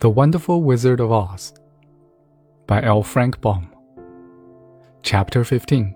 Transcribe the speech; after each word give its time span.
The 0.00 0.08
Wonderful 0.08 0.62
Wizard 0.62 1.00
of 1.00 1.10
Oz 1.10 1.52
by 2.68 2.80
L. 2.82 3.02
Frank 3.02 3.40
Baum. 3.40 3.68
Chapter 5.02 5.42
15 5.42 5.92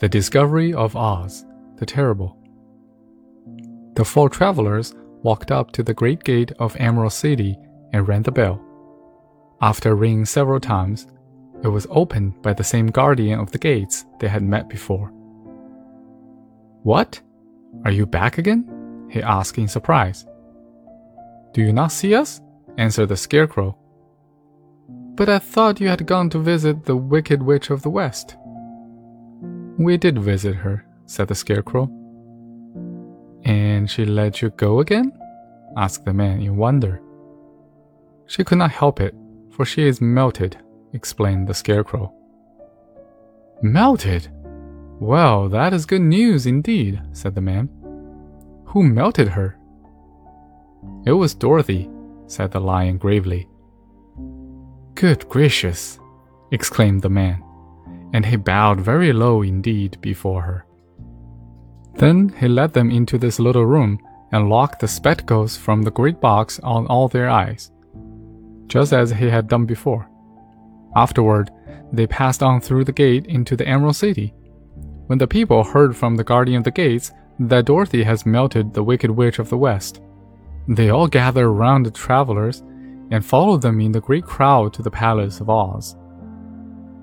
The 0.00 0.08
Discovery 0.08 0.72
of 0.72 0.96
Oz 0.96 1.44
the 1.76 1.84
Terrible. 1.84 2.38
The 3.96 4.04
four 4.06 4.30
travelers 4.30 4.94
walked 5.22 5.50
up 5.50 5.72
to 5.72 5.82
the 5.82 5.92
great 5.92 6.24
gate 6.24 6.52
of 6.52 6.74
Emerald 6.78 7.12
City 7.12 7.58
and 7.92 8.08
rang 8.08 8.22
the 8.22 8.32
bell. 8.32 8.64
After 9.60 9.94
ringing 9.94 10.24
several 10.24 10.58
times, 10.58 11.06
it 11.62 11.68
was 11.68 11.86
opened 11.90 12.40
by 12.40 12.54
the 12.54 12.64
same 12.64 12.86
guardian 12.86 13.38
of 13.38 13.52
the 13.52 13.58
gates 13.58 14.06
they 14.20 14.28
had 14.28 14.42
met 14.42 14.70
before. 14.70 15.08
What? 16.82 17.20
Are 17.84 17.92
you 17.92 18.06
back 18.06 18.38
again? 18.38 19.06
he 19.10 19.20
asked 19.20 19.58
in 19.58 19.68
surprise. 19.68 20.24
Do 21.52 21.60
you 21.60 21.74
not 21.74 21.92
see 21.92 22.14
us? 22.14 22.40
Answered 22.78 23.08
the 23.08 23.16
Scarecrow. 23.16 23.76
But 24.88 25.28
I 25.28 25.38
thought 25.38 25.80
you 25.80 25.88
had 25.88 26.06
gone 26.06 26.28
to 26.30 26.38
visit 26.38 26.84
the 26.84 26.96
Wicked 26.96 27.42
Witch 27.42 27.70
of 27.70 27.82
the 27.82 27.90
West. 27.90 28.36
We 29.78 29.96
did 29.96 30.18
visit 30.18 30.56
her, 30.56 30.84
said 31.06 31.28
the 31.28 31.34
Scarecrow. 31.34 31.90
And 33.44 33.90
she 33.90 34.04
let 34.04 34.42
you 34.42 34.50
go 34.50 34.80
again? 34.80 35.12
asked 35.76 36.04
the 36.04 36.12
man 36.12 36.40
in 36.40 36.56
wonder. 36.56 37.00
She 38.26 38.44
could 38.44 38.58
not 38.58 38.70
help 38.70 39.00
it, 39.00 39.14
for 39.50 39.64
she 39.64 39.86
is 39.86 40.00
melted, 40.00 40.58
explained 40.92 41.46
the 41.46 41.54
Scarecrow. 41.54 42.12
Melted? 43.62 44.28
Well, 44.98 45.48
that 45.48 45.72
is 45.72 45.86
good 45.86 46.02
news 46.02 46.46
indeed, 46.46 47.00
said 47.12 47.34
the 47.34 47.40
man. 47.40 47.68
Who 48.66 48.82
melted 48.82 49.28
her? 49.28 49.58
It 51.04 51.12
was 51.12 51.34
Dorothy, 51.34 51.88
said 52.26 52.50
the 52.50 52.60
lion 52.60 52.98
gravely. 52.98 53.48
Good 54.94 55.28
gracious, 55.28 55.98
exclaimed 56.50 57.02
the 57.02 57.10
man, 57.10 57.42
and 58.12 58.24
he 58.24 58.36
bowed 58.36 58.80
very 58.80 59.12
low 59.12 59.42
indeed 59.42 59.98
before 60.00 60.42
her. 60.42 60.66
Then 61.94 62.30
he 62.40 62.48
led 62.48 62.72
them 62.72 62.90
into 62.90 63.18
this 63.18 63.38
little 63.38 63.64
room 63.64 63.98
and 64.32 64.48
locked 64.48 64.80
the 64.80 64.88
spectacles 64.88 65.56
from 65.56 65.82
the 65.82 65.90
great 65.90 66.20
box 66.20 66.58
on 66.60 66.86
all 66.86 67.08
their 67.08 67.28
eyes, 67.28 67.70
just 68.66 68.92
as 68.92 69.10
he 69.10 69.28
had 69.28 69.48
done 69.48 69.66
before. 69.66 70.08
Afterward, 70.94 71.50
they 71.92 72.06
passed 72.06 72.42
on 72.42 72.60
through 72.60 72.84
the 72.84 72.92
gate 72.92 73.26
into 73.26 73.56
the 73.56 73.66
Emerald 73.66 73.96
City. 73.96 74.34
When 75.06 75.18
the 75.18 75.26
people 75.26 75.62
heard 75.62 75.96
from 75.96 76.16
the 76.16 76.24
guardian 76.24 76.58
of 76.58 76.64
the 76.64 76.70
gates 76.70 77.12
that 77.38 77.66
Dorothy 77.66 78.02
has 78.02 78.26
melted 78.26 78.74
the 78.74 78.82
Wicked 78.82 79.10
Witch 79.10 79.38
of 79.38 79.48
the 79.50 79.58
West, 79.58 80.00
they 80.68 80.90
all 80.90 81.06
gathered 81.06 81.46
around 81.46 81.84
the 81.84 81.90
travelers 81.90 82.62
and 83.10 83.24
followed 83.24 83.62
them 83.62 83.80
in 83.80 83.92
the 83.92 84.00
great 84.00 84.24
crowd 84.24 84.72
to 84.74 84.82
the 84.82 84.90
palace 84.90 85.40
of 85.40 85.48
Oz. 85.48 85.96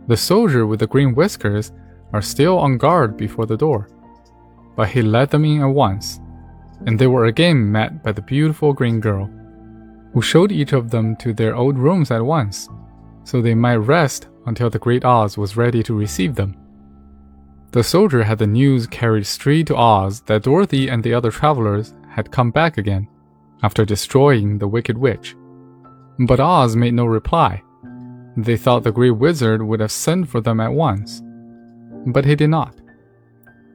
The 0.08 0.18
soldier 0.18 0.68
with 0.68 0.82
the 0.82 0.88
green 0.88 1.16
whiskers 1.16 1.72
are 2.12 2.22
still 2.22 2.60
on 2.60 2.78
guard 2.78 3.16
before 3.16 3.46
the 3.46 3.58
door, 3.58 3.90
but 4.76 4.90
he 4.90 5.02
let 5.02 5.32
them 5.32 5.46
in 5.46 5.62
at 5.62 5.68
once, 5.68 6.20
and 6.86 7.00
they 7.00 7.08
were 7.08 7.26
again 7.26 7.72
met 7.72 8.04
by 8.04 8.12
the 8.12 8.22
beautiful 8.22 8.74
green 8.74 9.00
girl, 9.00 9.30
who 10.14 10.22
showed 10.22 10.52
each 10.52 10.74
of 10.74 10.92
them 10.92 11.16
to 11.18 11.34
their 11.34 11.56
old 11.56 11.78
rooms 11.78 12.12
at 12.12 12.26
once, 12.26 12.68
so 13.24 13.42
they 13.42 13.56
might 13.56 13.78
rest 13.78 14.28
until 14.46 14.70
the 14.70 14.80
great 14.80 15.06
Oz 15.06 15.38
was 15.38 15.56
ready 15.56 15.82
to 15.84 15.98
receive 15.98 16.36
them. 16.36 16.58
The 17.72 17.84
soldier 17.84 18.24
had 18.24 18.40
the 18.40 18.46
news 18.46 18.86
carried 18.88 19.26
straight 19.26 19.68
to 19.68 19.78
Oz 19.78 20.22
that 20.22 20.44
Dorothy 20.44 20.90
and 20.90 21.02
the 21.02 21.14
other 21.14 21.32
travelers 21.32 21.94
had 22.10 22.30
come 22.30 22.52
back 22.52 22.78
again 22.78 23.08
after 23.64 23.86
destroying 23.86 24.58
the 24.58 24.68
Wicked 24.68 24.98
Witch. 24.98 25.36
But 26.20 26.40
Oz 26.40 26.76
made 26.76 26.94
no 26.94 27.06
reply. 27.06 27.64
They 28.38 28.58
thought 28.58 28.84
the 28.84 28.92
Great 28.92 29.12
Wizard 29.12 29.64
would 29.64 29.80
have 29.80 29.92
sent 29.92 30.28
for 30.28 30.42
them 30.42 30.60
at 30.60 30.74
once. 30.74 31.22
But 32.06 32.26
he 32.26 32.36
did 32.36 32.50
not. 32.50 32.76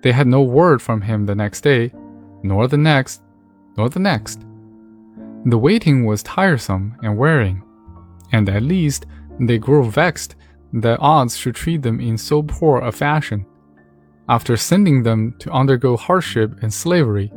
They 0.02 0.12
had 0.12 0.26
no 0.26 0.42
word 0.42 0.80
from 0.82 1.00
him 1.00 1.26
the 1.26 1.34
next 1.34 1.62
day, 1.62 1.92
nor 2.42 2.68
the 2.68 2.76
next, 2.76 3.22
nor 3.76 3.88
the 3.88 3.98
next. 3.98 4.42
The 5.44 5.58
waiting 5.58 6.04
was 6.04 6.22
tiresome 6.22 6.96
and 7.02 7.16
wearing, 7.16 7.62
and 8.32 8.48
at 8.48 8.62
least 8.62 9.06
they 9.40 9.58
grew 9.58 9.84
vexed 9.84 10.36
that 10.72 11.00
Oz 11.00 11.36
should 11.36 11.54
treat 11.54 11.82
them 11.82 12.00
in 12.00 12.18
so 12.18 12.42
poor 12.42 12.80
a 12.80 12.92
fashion, 12.92 13.46
after 14.28 14.56
sending 14.56 15.02
them 15.02 15.34
to 15.38 15.50
undergo 15.50 15.96
hardship 15.96 16.62
and 16.62 16.72
slavery 16.72 17.32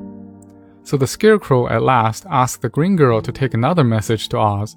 so 0.83 0.97
the 0.97 1.07
Scarecrow 1.07 1.67
at 1.67 1.83
last 1.83 2.25
asked 2.29 2.61
the 2.61 2.69
Green 2.69 2.95
Girl 2.95 3.21
to 3.21 3.31
take 3.31 3.53
another 3.53 3.83
message 3.83 4.29
to 4.29 4.37
Oz, 4.37 4.75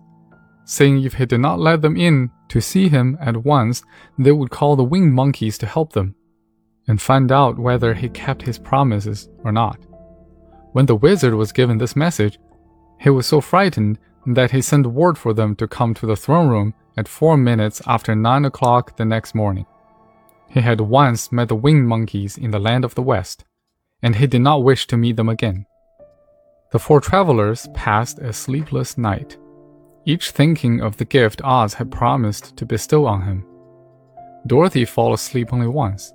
saying 0.64 1.02
if 1.02 1.14
he 1.14 1.26
did 1.26 1.40
not 1.40 1.60
let 1.60 1.82
them 1.82 1.96
in 1.96 2.30
to 2.48 2.60
see 2.60 2.88
him 2.88 3.18
at 3.20 3.44
once, 3.44 3.82
they 4.18 4.32
would 4.32 4.50
call 4.50 4.76
the 4.76 4.84
Winged 4.84 5.12
Monkeys 5.12 5.58
to 5.58 5.66
help 5.66 5.92
them, 5.92 6.14
and 6.86 7.00
find 7.00 7.32
out 7.32 7.58
whether 7.58 7.94
he 7.94 8.08
kept 8.08 8.42
his 8.42 8.58
promises 8.58 9.28
or 9.44 9.52
not. 9.52 9.78
When 10.72 10.86
the 10.86 10.96
wizard 10.96 11.34
was 11.34 11.52
given 11.52 11.78
this 11.78 11.96
message, 11.96 12.38
he 13.00 13.10
was 13.10 13.26
so 13.26 13.40
frightened 13.40 13.98
that 14.26 14.50
he 14.50 14.62
sent 14.62 14.86
word 14.86 15.18
for 15.18 15.32
them 15.34 15.54
to 15.56 15.68
come 15.68 15.94
to 15.94 16.06
the 16.06 16.16
throne 16.16 16.48
room 16.48 16.74
at 16.96 17.08
four 17.08 17.36
minutes 17.36 17.82
after 17.86 18.14
nine 18.14 18.44
o'clock 18.44 18.96
the 18.96 19.04
next 19.04 19.34
morning. 19.34 19.66
He 20.48 20.60
had 20.60 20.80
once 20.80 21.32
met 21.32 21.48
the 21.48 21.56
winged 21.56 21.88
monkeys 21.88 22.38
in 22.38 22.50
the 22.50 22.58
land 22.58 22.84
of 22.84 22.94
the 22.94 23.02
West, 23.02 23.44
and 24.02 24.16
he 24.16 24.26
did 24.26 24.40
not 24.40 24.62
wish 24.62 24.86
to 24.86 24.96
meet 24.96 25.16
them 25.16 25.28
again. 25.28 25.66
The 26.74 26.80
four 26.80 27.00
travelers 27.00 27.68
passed 27.72 28.18
a 28.18 28.32
sleepless 28.32 28.98
night, 28.98 29.36
each 30.06 30.32
thinking 30.32 30.80
of 30.80 30.96
the 30.96 31.04
gift 31.04 31.40
Oz 31.44 31.74
had 31.74 31.92
promised 31.92 32.56
to 32.56 32.66
bestow 32.66 33.06
on 33.06 33.22
him. 33.22 33.46
Dorothy 34.48 34.84
fell 34.84 35.12
asleep 35.12 35.52
only 35.52 35.68
once, 35.68 36.12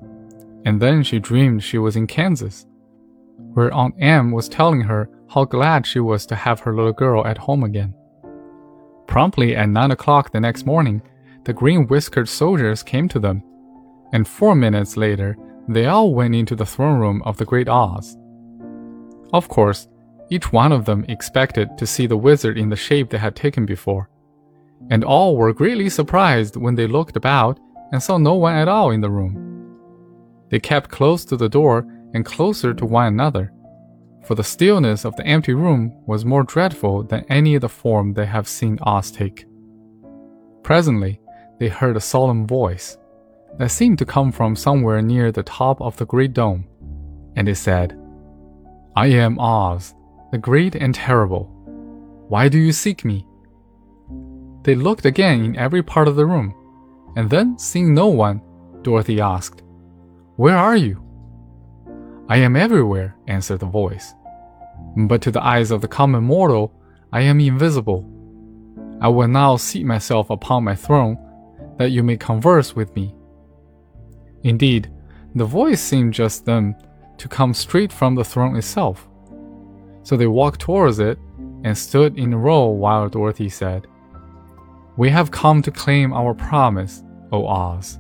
and 0.66 0.82
then 0.82 1.02
she 1.02 1.18
dreamed 1.18 1.64
she 1.64 1.78
was 1.78 1.96
in 1.96 2.08
Kansas, 2.08 2.68
where 3.54 3.74
Aunt 3.74 3.96
Em 4.00 4.32
was 4.32 4.50
telling 4.50 4.82
her 4.82 5.10
how 5.30 5.46
glad 5.46 5.88
she 5.88 6.02
was 6.02 6.26
to 6.26 6.36
have 6.36 6.60
her 6.60 6.76
little 6.76 6.92
girl 6.92 7.26
at 7.26 7.38
home 7.38 7.64
again. 7.64 7.94
Promptly 9.08 9.56
at 9.56 9.70
nine 9.70 9.92
o'clock 9.92 10.34
the 10.34 10.42
next 10.42 10.66
morning, 10.66 11.02
the 11.46 11.54
green 11.54 11.88
whiskered 11.88 12.28
soldiers 12.28 12.84
came 12.84 13.08
to 13.08 13.20
them, 13.20 13.42
and 14.12 14.28
four 14.28 14.56
minutes 14.56 14.98
later, 14.98 15.38
they 15.70 15.86
all 15.86 16.14
went 16.14 16.36
into 16.36 16.58
the 16.58 16.66
throne 16.66 17.00
room 17.00 17.22
of 17.24 17.38
the 17.38 17.46
great 17.46 17.70
Oz. 17.70 18.18
Of 19.32 19.48
course, 19.48 19.88
each 20.30 20.52
one 20.52 20.72
of 20.72 20.86
them 20.86 21.06
expected 21.08 21.78
to 21.78 21.88
see 21.88 22.08
the 22.08 22.18
wizard 22.18 22.58
in 22.58 22.70
the 22.70 22.76
shape 22.76 23.10
they 23.10 23.18
had 23.18 23.36
taken 23.36 23.66
before, 23.66 24.10
and 24.90 25.04
all 25.04 25.36
were 25.36 25.54
greatly 25.54 25.90
surprised 25.90 26.56
when 26.56 26.76
they 26.76 26.88
looked 26.88 27.16
about 27.18 27.60
and 27.92 28.02
saw 28.02 28.18
no 28.18 28.36
one 28.36 28.56
at 28.56 28.68
all 28.68 28.92
in 28.92 29.02
the 29.02 29.10
room. 29.10 29.46
They 30.50 30.60
kept 30.60 30.90
close 30.90 31.26
to 31.26 31.38
the 31.38 31.50
door 31.50 31.86
and 32.14 32.26
closer 32.26 32.74
to 32.74 32.86
one 32.86 33.08
another, 33.08 33.52
for 34.24 34.36
the 34.36 34.44
stillness 34.44 35.06
of 35.06 35.16
the 35.16 35.26
empty 35.26 35.54
room 35.54 35.94
was 36.06 36.26
more 36.26 36.44
dreadful 36.44 37.04
than 37.04 37.26
any 37.30 37.56
of 37.56 37.62
the 37.62 37.70
form 37.70 38.14
they 38.14 38.26
have 38.26 38.48
seen 38.48 38.78
Oz 38.82 39.12
take. 39.12 39.46
Presently, 40.64 41.20
they 41.60 41.68
heard 41.68 41.98
a 41.98 42.02
solemn 42.02 42.46
voice 42.46 42.98
that 43.58 43.72
seemed 43.72 43.98
to 44.00 44.06
come 44.06 44.32
from 44.32 44.56
somewhere 44.56 45.02
near 45.02 45.32
the 45.32 45.44
top 45.44 45.82
of 45.82 45.98
the 45.98 46.06
great 46.06 46.34
dome, 46.34 46.68
and 47.36 47.50
it 47.50 47.56
said, 47.56 48.00
I 48.96 49.08
am 49.08 49.40
Oz, 49.40 49.96
the 50.32 50.38
great 50.38 50.76
and 50.76 50.94
terrible. 50.94 51.46
Why 52.28 52.50
do 52.50 52.58
you 52.58 52.72
seek 52.72 53.04
me? 53.04 53.26
They 54.64 54.76
looked 54.76 55.06
again 55.06 55.44
in 55.44 55.56
every 55.56 55.82
part 55.82 56.08
of 56.08 56.16
the 56.16 56.26
room, 56.26 56.54
and 57.16 57.30
then, 57.30 57.58
seeing 57.58 57.94
no 57.94 58.08
one, 58.08 58.42
Dorothy 58.84 59.20
asked, 59.20 59.64
Where 60.36 60.58
are 60.58 60.78
you? 60.78 61.04
I 62.28 62.38
am 62.38 62.56
everywhere, 62.56 63.16
answered 63.28 63.60
the 63.60 63.66
voice. 63.66 64.14
But 64.96 65.22
to 65.24 65.32
the 65.32 65.44
eyes 65.44 65.72
of 65.72 65.82
the 65.82 65.88
common 65.88 66.24
mortal, 66.24 66.72
I 67.12 67.22
am 67.22 67.40
invisible. 67.40 68.08
I 69.02 69.08
will 69.08 69.28
now 69.28 69.56
seat 69.56 69.86
myself 69.86 70.30
upon 70.30 70.64
my 70.64 70.76
throne, 70.76 71.18
that 71.78 71.90
you 71.90 72.04
may 72.04 72.18
converse 72.18 72.76
with 72.76 72.96
me. 72.96 73.16
Indeed, 74.44 74.92
the 75.34 75.46
voice 75.46 75.82
seemed 75.82 76.14
just 76.14 76.46
then 76.46 76.76
to 77.18 77.28
come 77.28 77.54
straight 77.54 77.92
from 77.92 78.14
the 78.16 78.24
throne 78.24 78.56
itself. 78.56 79.09
So 80.04 80.18
they 80.18 80.28
walked 80.28 80.62
towards 80.62 81.00
it 81.00 81.18
and 81.64 81.78
stood 81.78 82.18
in 82.18 82.34
a 82.34 82.38
row 82.38 82.68
while 82.68 83.10
Dorothy 83.10 83.50
said, 83.50 83.88
We 84.98 85.10
have 85.10 85.32
come 85.32 85.62
to 85.62 85.72
claim 85.72 86.14
our 86.14 86.34
promise, 86.34 87.04
O 87.32 87.46
Oz. 87.46 88.00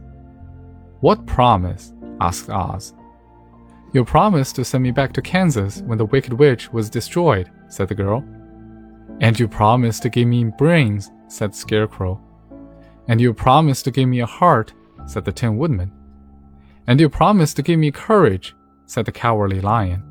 What 1.01 1.25
promise? 1.25 1.93
asked 2.21 2.49
Oz. 2.49 2.93
Your 3.93 4.05
promise 4.05 4.53
to 4.53 4.65
send 4.65 4.83
me 4.83 4.91
back 4.91 5.13
to 5.13 5.21
Kansas 5.21 5.81
when 5.81 5.97
the 5.97 6.05
Wicked 6.05 6.33
Witch 6.33 6.71
was 6.71 6.89
destroyed, 6.89 7.49
said 7.69 7.87
the 7.87 7.95
girl. 7.95 8.23
And 9.19 9.39
you 9.39 9.47
promised 9.47 10.03
to 10.03 10.09
give 10.09 10.27
me 10.27 10.45
brains, 10.45 11.11
said 11.27 11.55
Scarecrow. 11.55 12.21
And 13.07 13.19
you 13.19 13.33
promised 13.33 13.85
to 13.85 13.91
give 13.91 14.07
me 14.07 14.19
a 14.19 14.25
heart, 14.25 14.73
said 15.07 15.25
the 15.25 15.31
Tin 15.31 15.57
Woodman. 15.57 15.91
And 16.87 16.99
you 16.99 17.09
promised 17.09 17.55
to 17.55 17.63
give 17.63 17.79
me 17.79 17.91
courage, 17.91 18.55
said 18.85 19.05
the 19.05 19.11
Cowardly 19.11 19.61
Lion. 19.61 20.03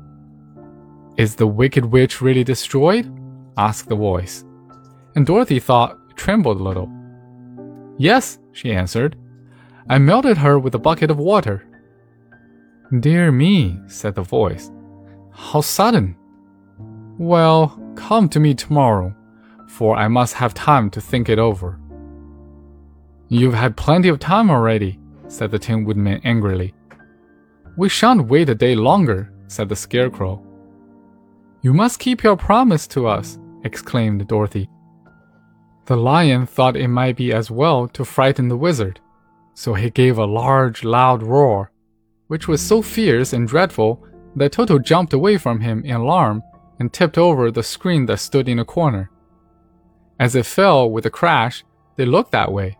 Is 1.19 1.35
the 1.35 1.47
Wicked 1.47 1.83
Witch 1.83 2.21
really 2.21 2.45
destroyed? 2.45 3.05
asked 3.57 3.89
the 3.89 3.95
voice. 3.95 4.45
and 5.15 5.25
Dorothy 5.25 5.59
thought 5.59 5.97
trembled 6.15 6.61
a 6.61 6.63
little. 6.63 6.89
Yes, 7.97 8.39
she 8.53 8.71
answered. 8.71 9.17
I 9.89 9.97
melted 9.97 10.37
her 10.37 10.57
with 10.57 10.75
a 10.75 10.79
bucket 10.79 11.11
of 11.11 11.17
water. 11.17 11.67
Dear 13.01 13.33
me, 13.33 13.77
said 13.87 14.15
the 14.15 14.21
voice. 14.21 14.71
How 15.33 15.59
sudden. 15.59 16.15
Well, 17.17 17.77
come 17.95 18.29
to 18.29 18.39
me 18.39 18.53
tomorrow, 18.53 19.13
for 19.67 19.97
I 19.97 20.07
must 20.07 20.35
have 20.35 20.53
time 20.53 20.89
to 20.91 21.01
think 21.01 21.27
it 21.27 21.37
over. 21.37 21.81
You've 23.27 23.55
had 23.55 23.75
plenty 23.75 24.07
of 24.07 24.19
time 24.19 24.49
already, 24.49 24.97
said 25.27 25.51
the 25.51 25.59
Tin 25.59 25.83
Woodman 25.83 26.21
angrily. 26.23 26.73
We 27.75 27.89
shan't 27.89 28.29
wait 28.29 28.47
a 28.47 28.55
day 28.55 28.75
longer, 28.75 29.33
said 29.47 29.67
the 29.67 29.75
Scarecrow. 29.75 30.45
You 31.61 31.73
must 31.73 31.99
keep 31.99 32.23
your 32.23 32.37
promise 32.37 32.87
to 32.87 33.05
us, 33.05 33.37
exclaimed 33.65 34.25
Dorothy. 34.27 34.69
The 35.87 35.97
lion 35.97 36.45
thought 36.45 36.77
it 36.77 36.87
might 36.87 37.17
be 37.17 37.33
as 37.33 37.51
well 37.51 37.87
to 37.89 38.05
frighten 38.05 38.47
the 38.47 38.55
wizard, 38.55 39.01
so 39.55 39.73
he 39.73 39.89
gave 39.89 40.17
a 40.17 40.25
large, 40.25 40.85
loud 40.85 41.21
roar, 41.21 41.71
which 42.27 42.47
was 42.47 42.61
so 42.61 42.81
fierce 42.81 43.33
and 43.33 43.45
dreadful 43.45 44.01
that 44.37 44.53
Toto 44.53 44.79
jumped 44.79 45.11
away 45.11 45.37
from 45.37 45.59
him 45.59 45.83
in 45.83 45.95
alarm 45.95 46.43
and 46.79 46.93
tipped 46.93 47.17
over 47.17 47.51
the 47.51 47.63
screen 47.63 48.05
that 48.05 48.19
stood 48.19 48.47
in 48.47 48.59
a 48.59 48.65
corner. 48.65 49.11
As 50.17 50.35
it 50.35 50.45
fell 50.45 50.89
with 50.89 51.05
a 51.05 51.09
crash, 51.09 51.65
they 51.97 52.05
looked 52.05 52.31
that 52.31 52.53
way, 52.53 52.77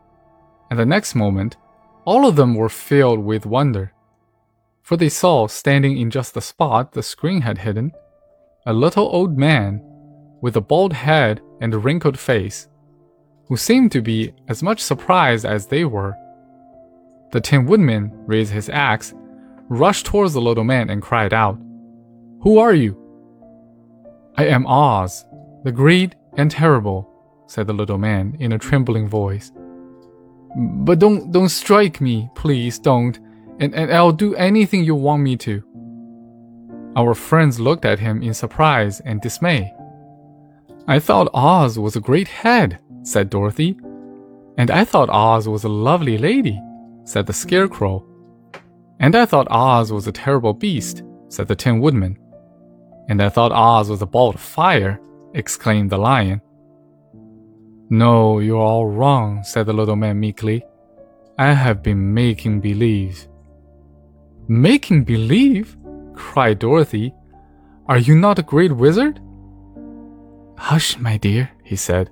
and 0.70 0.80
the 0.80 0.86
next 0.86 1.16
moment, 1.16 1.58
all 2.06 2.26
of 2.26 2.38
them 2.38 2.56
were 2.56 2.70
filled 2.70 3.20
with 3.20 3.46
wonder. 3.46 3.92
For 4.84 4.96
they 4.96 5.10
saw, 5.10 5.48
standing 5.48 5.98
in 5.98 6.12
just 6.12 6.34
the 6.34 6.42
spot 6.42 6.94
the 6.94 7.04
screen 7.04 7.42
had 7.42 7.58
hidden, 7.58 7.92
a 8.66 8.74
little 8.74 9.08
old 9.14 9.38
man 9.38 9.82
with 10.42 10.56
a 10.56 10.62
bald 10.62 10.94
head 10.94 11.42
and 11.62 11.74
a 11.74 11.78
wrinkled 11.78 12.20
face, 12.20 12.68
who 13.48 13.58
seemed 13.58 13.92
to 13.92 14.02
be 14.02 14.34
as 14.48 14.62
much 14.62 14.82
surprised 14.82 15.46
as 15.46 15.68
they 15.68 15.86
were. 15.86 16.16
The 17.32 17.42
Tin 17.42 17.66
Woodman 17.66 18.12
raised 18.26 18.52
his 18.52 18.70
axe, 18.70 19.14
rushed 19.70 20.06
towards 20.06 20.34
the 20.34 20.42
little 20.42 20.64
man, 20.64 20.90
and 20.90 21.02
cried 21.02 21.34
out, 21.34 21.58
Who 22.42 22.60
are 22.60 22.74
you? 22.74 22.98
I 24.38 24.46
am 24.46 24.66
Oz, 24.68 25.26
the 25.64 25.72
great 25.72 26.16
and 26.38 26.50
terrible, 26.50 27.10
said 27.48 27.68
the 27.68 27.74
little 27.74 27.98
man 27.98 28.36
in 28.40 28.52
a 28.52 28.60
trembling 28.60 29.08
voice. 29.08 29.52
But 30.56 31.00
don't 31.00 31.32
don't 31.32 31.50
strike 31.50 32.02
me, 32.02 32.30
please 32.36 32.80
don't, 32.80 33.18
and, 33.60 33.74
and 33.76 33.94
I'll 33.94 34.12
do 34.12 34.36
anything 34.36 34.84
you 34.84 34.96
want 34.96 35.22
me 35.22 35.38
to. 35.38 35.64
Our 36.96 37.14
friends 37.14 37.60
looked 37.60 37.86
at 37.86 38.00
him 38.00 38.22
in 38.22 38.34
surprise 38.34 39.00
and 39.02 39.22
dismay. 39.22 39.74
I 40.88 41.00
thought 41.00 41.30
Oz 41.34 41.78
was 41.78 41.96
a 41.96 42.02
great 42.02 42.28
head, 42.28 42.80
said 43.04 43.30
Dorothy. 43.30 43.78
And 44.58 44.72
I 44.72 44.84
thought 44.86 45.10
Oz 45.10 45.48
was 45.48 45.64
a 45.64 45.70
lovely 45.70 46.18
lady, 46.18 46.60
said 47.04 47.28
the 47.28 47.34
Scarecrow. 47.34 48.06
And 49.00 49.16
I 49.16 49.26
thought 49.26 49.48
Oz 49.50 49.92
was 49.92 50.08
a 50.08 50.12
terrible 50.12 50.54
beast, 50.54 51.04
said 51.30 51.48
the 51.48 51.56
Tin 51.56 51.80
Woodman. 51.80 52.18
And 53.08 53.22
I 53.22 53.30
thought 53.30 53.52
Oz 53.52 53.90
was 53.90 54.02
a 54.02 54.06
ball 54.06 54.30
of 54.30 54.40
fire, 54.40 55.00
exclaimed 55.34 55.92
the 55.92 55.98
Lion. 55.98 56.42
No, 57.90 58.40
you're 58.40 58.58
all 58.58 58.88
wrong, 58.88 59.44
said 59.44 59.66
the 59.66 59.74
little 59.74 59.96
man 59.96 60.20
meekly. 60.20 60.64
I 61.38 61.54
have 61.54 61.82
been 61.82 62.14
making 62.14 62.60
believe. 62.60 63.28
Making 64.48 65.06
believe? 65.06 65.78
Cried 66.16 66.60
Dorothy. 66.60 67.14
Are 67.88 67.98
you 67.98 68.16
not 68.16 68.40
a 68.40 68.44
great 68.44 68.72
wizard? 68.72 69.20
Hush, 70.58 70.98
my 70.98 71.18
dear, 71.18 71.50
he 71.64 71.76
said. 71.76 72.12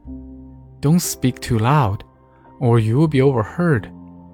Don't 0.80 1.00
speak 1.00 1.40
too 1.40 1.60
loud, 1.60 2.04
or 2.60 2.80
you 2.80 2.98
will 2.98 3.08
be 3.08 3.22
overheard, 3.22 3.92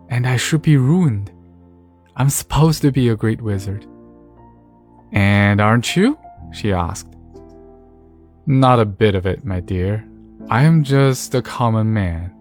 and 0.09 0.27
I 0.27 0.37
should 0.37 0.61
be 0.61 0.77
ruined. 0.77 1.31
I'm 2.15 2.29
supposed 2.29 2.81
to 2.83 2.91
be 2.91 3.09
a 3.09 3.15
great 3.15 3.41
wizard. 3.41 3.85
And 5.11 5.59
aren't 5.59 5.95
you? 5.95 6.17
she 6.51 6.71
asked. 6.71 7.15
Not 8.45 8.79
a 8.79 8.85
bit 8.85 9.15
of 9.15 9.25
it, 9.25 9.43
my 9.43 9.59
dear. 9.59 10.07
I 10.49 10.63
am 10.63 10.83
just 10.83 11.33
a 11.33 11.41
common 11.41 11.93
man. 11.93 12.33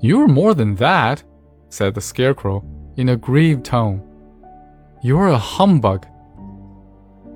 You're 0.00 0.28
more 0.28 0.54
than 0.54 0.74
that, 0.76 1.22
said 1.70 1.94
the 1.94 2.00
Scarecrow 2.00 2.64
in 2.96 3.08
a 3.08 3.16
grieved 3.16 3.64
tone. 3.64 4.02
You're 5.04 5.28
a 5.28 5.36
humbug. 5.36 6.06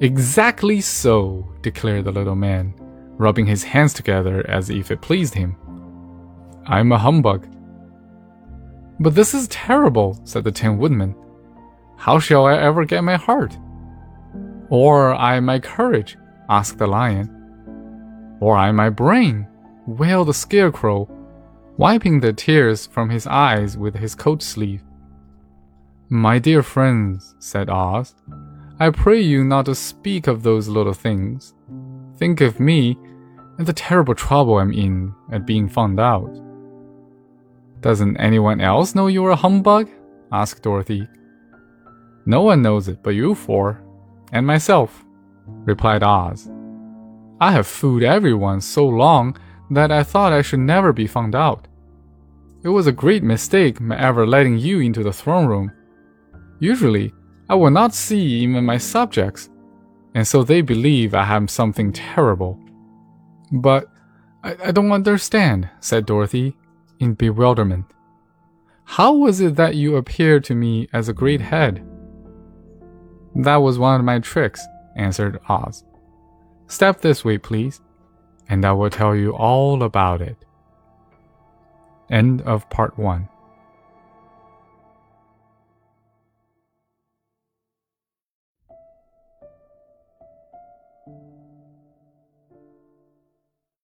Exactly 0.00 0.80
so, 0.80 1.46
declared 1.60 2.06
the 2.06 2.12
little 2.12 2.34
man, 2.34 2.72
rubbing 3.18 3.44
his 3.44 3.62
hands 3.62 3.92
together 3.92 4.42
as 4.48 4.70
if 4.70 4.90
it 4.90 5.02
pleased 5.02 5.34
him. 5.34 5.54
I'm 6.64 6.92
a 6.92 6.98
humbug. 6.98 7.46
But 8.98 9.14
this 9.14 9.34
is 9.34 9.48
terrible, 9.48 10.18
said 10.24 10.44
the 10.44 10.50
Tin 10.50 10.78
Woodman. 10.78 11.14
How 11.98 12.18
shall 12.18 12.46
I 12.46 12.56
ever 12.56 12.86
get 12.86 13.04
my 13.04 13.16
heart? 13.16 13.58
Or 14.70 15.14
I 15.14 15.38
my 15.40 15.58
courage? 15.58 16.16
asked 16.48 16.78
the 16.78 16.86
Lion. 16.86 17.28
Or 18.40 18.56
I 18.56 18.72
my 18.72 18.88
brain? 18.88 19.46
wailed 19.86 20.28
the 20.28 20.32
Scarecrow, 20.32 21.06
wiping 21.76 22.20
the 22.20 22.32
tears 22.32 22.86
from 22.86 23.10
his 23.10 23.26
eyes 23.26 23.76
with 23.76 23.94
his 23.94 24.14
coat 24.14 24.42
sleeve. 24.42 24.82
My 26.10 26.38
dear 26.38 26.62
friends, 26.62 27.34
said 27.38 27.68
Oz, 27.68 28.14
I 28.80 28.88
pray 28.88 29.20
you 29.20 29.44
not 29.44 29.66
to 29.66 29.74
speak 29.74 30.26
of 30.26 30.42
those 30.42 30.66
little 30.66 30.94
things. 30.94 31.52
Think 32.16 32.40
of 32.40 32.58
me 32.58 32.96
and 33.58 33.66
the 33.66 33.74
terrible 33.74 34.14
trouble 34.14 34.56
I'm 34.56 34.72
in 34.72 35.14
at 35.30 35.44
being 35.44 35.68
found 35.68 36.00
out. 36.00 36.30
Doesn't 37.82 38.16
anyone 38.16 38.62
else 38.62 38.94
know 38.94 39.08
you're 39.08 39.32
a 39.32 39.36
humbug? 39.36 39.90
asked 40.32 40.62
Dorothy. 40.62 41.06
No 42.24 42.40
one 42.40 42.62
knows 42.62 42.88
it 42.88 43.02
but 43.02 43.10
you 43.10 43.34
four, 43.34 43.84
and 44.32 44.46
myself, 44.46 45.04
replied 45.46 46.02
Oz. 46.02 46.50
I 47.38 47.52
have 47.52 47.66
fooled 47.66 48.02
everyone 48.02 48.62
so 48.62 48.86
long 48.86 49.36
that 49.72 49.92
I 49.92 50.04
thought 50.04 50.32
I 50.32 50.40
should 50.40 50.60
never 50.60 50.94
be 50.94 51.06
found 51.06 51.34
out. 51.34 51.68
It 52.62 52.70
was 52.70 52.86
a 52.86 52.92
great 52.92 53.22
mistake 53.22 53.78
my 53.78 53.98
ever 54.00 54.26
letting 54.26 54.56
you 54.56 54.80
into 54.80 55.02
the 55.02 55.12
throne 55.12 55.46
room. 55.46 55.70
Usually, 56.60 57.12
I 57.48 57.54
will 57.54 57.70
not 57.70 57.94
see 57.94 58.20
even 58.20 58.64
my 58.64 58.78
subjects, 58.78 59.48
and 60.14 60.26
so 60.26 60.42
they 60.42 60.60
believe 60.60 61.14
I 61.14 61.24
have 61.24 61.50
something 61.50 61.92
terrible. 61.92 62.58
But 63.52 63.86
I, 64.42 64.56
I 64.64 64.72
don't 64.72 64.92
understand, 64.92 65.68
said 65.80 66.06
Dorothy, 66.06 66.56
in 66.98 67.14
bewilderment. 67.14 67.86
How 68.84 69.12
was 69.14 69.40
it 69.40 69.56
that 69.56 69.76
you 69.76 69.96
appeared 69.96 70.44
to 70.44 70.54
me 70.54 70.88
as 70.92 71.08
a 71.08 71.12
great 71.12 71.40
head? 71.40 71.86
That 73.34 73.56
was 73.56 73.78
one 73.78 74.00
of 74.00 74.04
my 74.04 74.18
tricks, 74.18 74.66
answered 74.96 75.38
Oz. 75.48 75.84
Step 76.66 77.00
this 77.00 77.24
way, 77.24 77.38
please, 77.38 77.80
and 78.48 78.64
I 78.64 78.72
will 78.72 78.90
tell 78.90 79.14
you 79.14 79.34
all 79.34 79.82
about 79.82 80.20
it. 80.20 80.36
End 82.10 82.40
of 82.42 82.68
part 82.70 82.98
1. 82.98 83.28